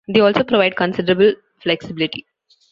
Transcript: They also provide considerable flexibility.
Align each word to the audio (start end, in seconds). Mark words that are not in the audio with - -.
They 0.07 0.19
also 0.19 0.43
provide 0.43 0.75
considerable 0.75 1.35
flexibility. 1.61 2.25